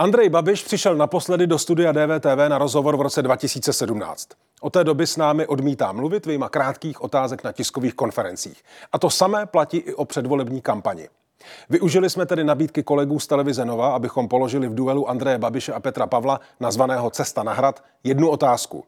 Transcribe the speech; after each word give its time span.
Andrej 0.00 0.28
Babiš 0.28 0.64
přišel 0.64 0.96
naposledy 0.96 1.46
do 1.46 1.58
studia 1.58 1.92
DVTV 1.92 2.48
na 2.48 2.58
rozhovor 2.58 2.96
v 2.96 3.00
roce 3.00 3.22
2017. 3.22 4.28
Od 4.60 4.72
té 4.72 4.84
doby 4.84 5.06
s 5.06 5.16
námi 5.16 5.46
odmítá 5.46 5.92
mluvit 5.92 6.26
vyjma 6.26 6.48
krátkých 6.48 7.00
otázek 7.00 7.44
na 7.44 7.52
tiskových 7.52 7.94
konferencích. 7.94 8.62
A 8.92 8.98
to 8.98 9.10
samé 9.10 9.46
platí 9.46 9.76
i 9.76 9.94
o 9.94 10.04
předvolební 10.04 10.60
kampani. 10.60 11.08
Využili 11.70 12.10
jsme 12.10 12.26
tedy 12.26 12.44
nabídky 12.44 12.82
kolegů 12.82 13.18
z 13.18 13.26
televize 13.26 13.64
Nova, 13.64 13.94
abychom 13.94 14.28
položili 14.28 14.68
v 14.68 14.74
duelu 14.74 15.10
Andreje 15.10 15.38
Babiše 15.38 15.72
a 15.72 15.80
Petra 15.80 16.06
Pavla, 16.06 16.40
nazvaného 16.60 17.10
Cesta 17.10 17.42
na 17.42 17.52
hrad, 17.52 17.84
jednu 18.04 18.30
otázku. 18.30 18.84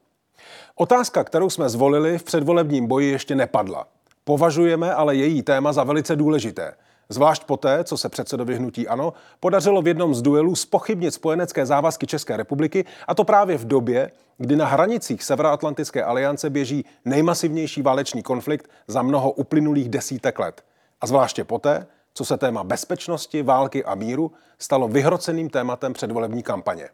Otázka, 0.75 1.25
kterou 1.25 1.51
jsme 1.51 1.69
zvolili 1.69 2.19
v 2.19 2.23
předvolebním 2.23 2.87
boji, 2.87 3.11
ještě 3.11 3.35
nepadla. 3.35 3.87
Považujeme 4.25 4.95
ale 4.95 5.17
její 5.17 5.43
téma 5.43 5.73
za 5.73 5.85
velice 5.85 6.17
důležité– 6.17 6.75
Zvlášť 7.13 7.45
poté, 7.45 7.85
co 7.85 7.97
se 7.97 8.09
předsedovi 8.09 8.55
hnutí 8.55 8.89
ANO 8.89 9.13
podařilo 9.41 9.83
v 9.83 9.89
jednom 9.89 10.15
z 10.15 10.23
duelů 10.23 10.55
spochybnit 10.55 11.15
spojenecké 11.15 11.67
závazky 11.67 12.07
České 12.07 12.37
republiky, 12.37 12.85
a 13.09 13.15
to 13.15 13.25
právě 13.25 13.59
v 13.59 13.65
době, 13.65 14.11
kdy 14.39 14.57
na 14.57 14.67
hranicích 14.67 15.23
Severoatlantické 15.23 16.05
aliance 16.05 16.51
běží 16.51 16.85
nejmasivnější 17.05 17.83
válečný 17.83 18.23
konflikt 18.23 18.71
za 18.87 19.03
mnoho 19.03 19.31
uplynulých 19.31 19.89
desítek 19.89 20.39
let. 20.39 20.65
A 21.01 21.07
zvláště 21.07 21.45
poté, 21.45 21.87
co 22.15 22.25
se 22.25 22.37
téma 22.37 22.65
bezpečnosti, 22.65 23.43
války 23.43 23.85
a 23.85 23.95
míru 23.95 24.33
stalo 24.59 24.89
vyhroceným 24.89 25.51
tématem 25.51 25.93
předvolební 25.93 26.43
kampaně. 26.43 26.89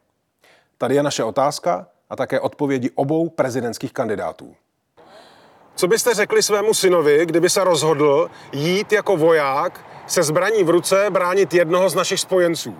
Tady 0.78 0.94
je 0.94 1.02
naše 1.02 1.24
otázka 1.24 1.86
a 2.10 2.16
také 2.16 2.40
odpovědi 2.40 2.90
obou 2.94 3.28
prezidentských 3.28 3.92
kandidátů. 3.92 4.54
Co 5.74 5.86
byste 5.86 6.14
řekli 6.14 6.42
svému 6.42 6.74
synovi, 6.74 7.26
kdyby 7.26 7.50
se 7.50 7.64
rozhodl 7.64 8.30
jít 8.52 8.92
jako 8.92 9.16
voják 9.16 9.87
se 10.08 10.22
zbraní 10.22 10.64
v 10.64 10.70
ruce 10.70 11.06
bránit 11.10 11.54
jednoho 11.54 11.88
z 11.88 11.94
našich 11.94 12.20
spojenců. 12.20 12.76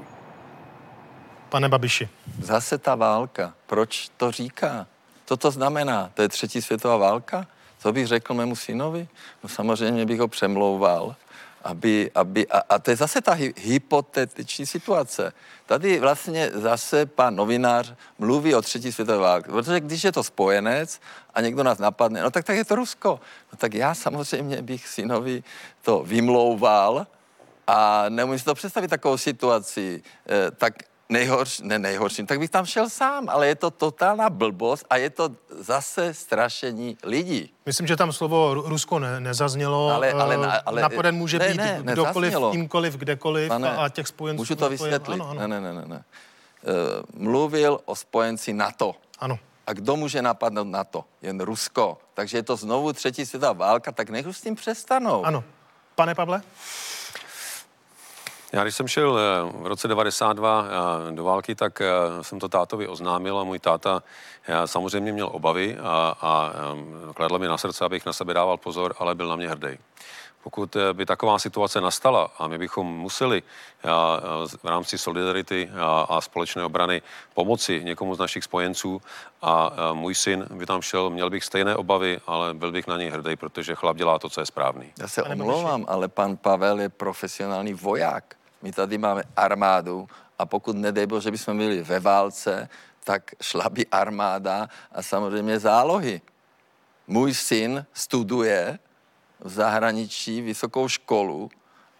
Pane 1.49 1.69
Babiši. 1.69 2.09
Zase 2.43 2.79
ta 2.79 2.95
válka. 2.95 3.55
Proč 3.67 4.11
to 4.17 4.31
říká? 4.31 4.87
Co 5.27 5.37
to 5.37 5.51
znamená? 5.51 6.11
To 6.15 6.23
je 6.23 6.29
třetí 6.29 6.63
světová 6.63 6.97
válka? 6.97 7.47
Co 7.79 7.93
bych 7.93 8.07
řekl 8.07 8.35
mému 8.35 8.57
synovi? 8.57 9.09
No 9.43 9.49
samozřejmě 9.49 10.07
bych 10.07 10.21
ho 10.21 10.29
přemlouval 10.29 11.17
aby, 11.65 12.11
aby 12.15 12.49
a, 12.49 12.59
a 12.69 12.79
to 12.79 12.91
je 12.91 12.97
zase 12.97 13.21
ta 13.21 13.33
hy, 13.33 13.55
hypotetiční 13.57 14.67
situace. 14.67 15.33
Tady 15.67 16.01
vlastně 16.01 16.51
zase 16.55 17.07
pan 17.07 17.37
novinář 17.37 17.93
mluví 18.19 18.55
o 18.55 18.63
třetí 18.63 18.93
světové 18.93 19.19
válce, 19.19 19.49
protože 19.51 19.81
když 19.81 20.05
je 20.05 20.13
to 20.13 20.25
spojenec 20.25 21.01
a 21.35 21.41
někdo 21.41 21.63
nás 21.63 21.79
napadne, 21.79 22.23
no 22.23 22.31
tak, 22.31 22.45
tak 22.45 22.57
je 22.57 22.65
to 22.65 22.75
Rusko. 22.75 23.21
No 23.53 23.59
tak 23.59 23.75
já 23.75 23.95
samozřejmě 23.95 24.63
bych 24.63 24.89
synovi 24.89 25.43
to 25.83 26.03
vymlouval, 26.03 27.07
a 27.69 28.05
neumím 28.09 28.39
si 28.39 28.45
to 28.45 28.55
představit 28.55 28.89
takovou 28.89 29.17
situaci. 29.17 30.03
E, 30.29 30.51
tak 30.51 30.75
nejhorší, 31.09 31.63
ne 31.67 31.79
nejhorším, 31.79 32.27
tak 32.27 32.39
bych 32.39 32.51
tam 32.51 32.67
šel 32.67 32.89
sám, 32.89 33.29
ale 33.29 33.47
je 33.47 33.55
to 33.55 33.71
totálna 33.71 34.31
blbost 34.31 34.87
a 34.91 34.97
je 34.97 35.11
to 35.11 35.31
zase 35.51 36.15
strašení 36.15 36.97
lidí. 37.05 37.55
Myslím, 37.67 37.87
že 37.87 37.97
tam 37.97 38.13
slovo 38.13 38.55
Rusko 38.55 38.99
ne, 38.99 39.21
nezaznělo. 39.21 39.91
Ale, 39.91 40.13
ale, 40.13 40.37
na, 40.37 40.53
ale 40.67 40.83
Napaden 40.83 41.15
může 41.15 41.39
ne, 41.39 41.49
být 41.49 41.57
ne, 41.57 41.81
kdokoliv, 41.83 42.35
kýmkoliv, 42.51 42.97
kdekoliv 42.97 43.49
Pane, 43.49 43.77
a 43.77 43.89
těch 43.89 44.09
spojenců. 44.09 44.41
Můžu 44.41 44.55
to 44.55 44.69
vysvětlit? 44.69 45.21
Ano, 45.21 45.31
ano. 45.31 45.49
Ne, 45.49 45.61
ne, 45.61 45.75
ne, 45.75 45.85
ne. 45.87 46.05
Uh, 46.63 47.23
mluvil 47.23 47.81
o 47.85 47.97
spojenci 47.97 48.53
NATO. 48.53 48.95
Ano. 49.19 49.39
A 49.67 49.73
kdo 49.73 49.97
může 49.97 50.23
napadnout 50.23 50.67
NATO? 50.67 51.05
Jen 51.23 51.41
Rusko. 51.41 51.99
Takže 52.15 52.39
je 52.39 52.43
to 52.43 52.57
znovu 52.57 52.93
třetí 52.93 53.27
světová 53.27 53.53
válka, 53.53 53.93
tak 53.93 54.11
nech 54.11 54.27
už 54.27 54.37
s 54.37 54.41
tím 54.43 54.55
přestanou. 54.55 55.25
Ano. 55.25 55.45
Pane 55.95 56.15
Pavle? 56.15 56.43
Já 58.53 58.63
když 58.63 58.75
jsem 58.75 58.89
šel 58.89 59.19
eh, 59.19 59.53
v 59.63 59.67
roce 59.67 59.89
92 59.89 60.67
eh, 61.09 61.13
do 61.13 61.25
války, 61.25 61.55
tak 61.55 61.81
eh, 61.81 61.89
jsem 62.23 62.39
to 62.39 62.49
tátovi 62.49 62.89
oznámil 62.89 63.39
a 63.39 63.45
můj 63.45 63.59
táta 63.59 64.03
samozřejmě 64.65 65.13
měl 65.13 65.29
obavy 65.33 65.77
a, 65.83 66.17
a 66.21 66.53
kladl 67.15 67.39
mi 67.39 67.49
na 67.49 67.59
srdce, 67.59 67.85
abych 67.85 68.07
na 68.07 68.13
sebe 68.13 68.35
dával 68.35 68.57
pozor, 68.57 68.95
ale 68.99 69.15
byl 69.15 69.29
na 69.29 69.37
mě 69.37 69.49
hrdý. 69.49 69.79
Pokud 70.43 70.77
by 70.93 71.07
taková 71.07 71.39
situace 71.39 71.81
nastala 71.81 72.31
a 72.39 72.49
my 72.49 72.59
bychom 72.59 72.87
museli 72.87 73.43
v 74.63 74.65
rámci 74.65 74.99
solidarity 74.99 75.71
a 76.09 76.21
společné 76.21 76.65
obrany 76.65 77.03
pomoci 77.35 77.85
někomu 77.85 78.15
z 78.15 78.19
našich 78.19 78.45
spojenců 78.45 79.03
a 79.43 79.71
můj 79.93 80.15
syn 80.15 80.47
by 80.51 80.67
tam 80.67 80.83
šel, 80.83 81.11
měl 81.11 81.31
bych 81.31 81.45
stejné 81.45 81.77
obavy, 81.77 82.21
ale 82.27 82.55
byl 82.55 82.73
bych 82.73 82.87
na 82.87 82.97
něj 82.97 83.11
hrdý, 83.11 83.37
protože 83.37 83.75
chlap 83.75 83.97
dělá 83.97 84.19
to, 84.19 84.29
co 84.29 84.41
je 84.41 84.47
správný. 84.47 84.93
Já 85.01 85.09
se 85.09 85.23
omlouvám, 85.23 85.85
ale 85.89 86.09
pan 86.09 86.37
Pavel 86.37 86.81
je 86.81 86.89
profesionální 86.89 87.75
voják. 87.75 88.38
My 88.63 88.73
tady 88.73 88.99
máme 88.99 89.23
armádu 89.37 90.09
a 90.39 90.47
pokud 90.47 90.77
nedej 90.77 91.07
bože 91.07 91.31
bychom 91.31 91.59
byli 91.59 91.83
ve 91.83 92.01
válce, 92.01 92.69
tak 93.05 93.31
šla 93.41 93.69
by 93.69 93.87
armáda 93.87 94.69
a 94.93 95.03
samozřejmě 95.03 95.59
zálohy. 95.59 96.21
Můj 97.07 97.35
syn 97.35 97.87
studuje 97.93 98.79
v 99.41 99.51
zahraničí 99.51 100.41
vysokou 100.41 100.89
školu 100.89 101.51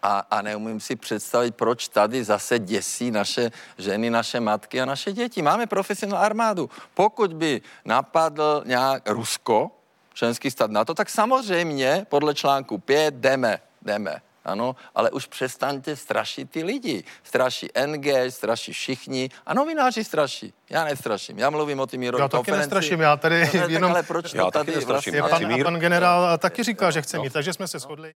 a, 0.01 0.19
a 0.31 0.41
neumím 0.41 0.79
si 0.79 0.95
představit, 0.95 1.55
proč 1.55 1.87
tady 1.87 2.23
zase 2.23 2.59
děsí 2.59 3.11
naše 3.11 3.51
ženy, 3.77 4.09
naše 4.09 4.39
matky 4.39 4.81
a 4.81 4.85
naše 4.85 5.11
děti. 5.11 5.41
Máme 5.41 5.67
profesionální 5.67 6.25
armádu. 6.25 6.69
Pokud 6.93 7.33
by 7.33 7.61
napadl 7.85 8.63
nějak 8.65 9.09
Rusko, 9.09 9.71
členský 10.13 10.51
stát 10.51 10.71
NATO, 10.71 10.93
tak 10.93 11.09
samozřejmě 11.09 12.05
podle 12.09 12.35
článku 12.35 12.77
5 12.77 13.13
jdeme, 13.13 13.59
jdeme. 13.81 14.21
Ano, 14.45 14.75
ale 14.95 15.11
už 15.11 15.25
přestaňte 15.25 15.95
strašit 15.95 16.51
ty 16.51 16.63
lidi. 16.63 17.03
Straší 17.23 17.67
NG, 17.85 18.05
straší 18.29 18.73
všichni 18.73 19.29
a 19.45 19.53
novináři 19.53 20.03
straší. 20.03 20.53
Já 20.69 20.85
nestraším, 20.85 21.39
já 21.39 21.49
mluvím 21.49 21.79
o 21.79 21.87
tím 21.87 22.03
Já 22.03 22.27
taky 22.27 22.51
nestraším, 22.51 22.99
já 22.99 23.17
tady 23.17 23.49
no, 23.53 23.67
ne, 23.67 23.73
jenom... 23.73 23.91
ale 23.91 24.03
proč 24.03 24.33
já 24.33 24.43
to 24.43 24.51
tady 24.51 24.79
vlastně... 24.79 25.21
Pan, 25.21 25.63
pan 25.63 25.75
generál 25.75 26.37
taky 26.37 26.63
říká, 26.63 26.91
že 26.91 27.01
chce 27.01 27.19
mít, 27.19 27.33
takže 27.33 27.53
jsme 27.53 27.67
se 27.67 27.79
shodli. 27.79 28.13